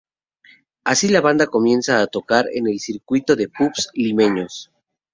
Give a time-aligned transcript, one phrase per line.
[0.83, 4.71] Así la banda comienza a tocar en el circuito de pubs limeños.